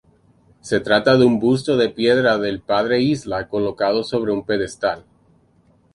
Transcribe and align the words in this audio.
Se 0.61 0.79
trata 0.79 1.15
de 1.15 1.25
un 1.25 1.37
busto 1.39 1.79
en 1.79 1.93
piedra 1.93 2.39
del 2.39 2.59
Padre 2.59 3.01
Isla, 3.01 3.47
colocado 3.47 4.03
sobre 4.03 4.31
un 4.31 4.43
pedestal. 4.43 5.05